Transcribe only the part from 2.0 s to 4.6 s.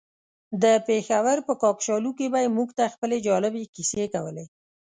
کې به يې موږ ته خپلې جالبې کيسې کولې.